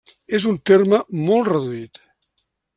És 0.37 0.47
un 0.51 0.57
terme 0.69 1.01
molt 1.29 1.53
reduït. 1.53 2.05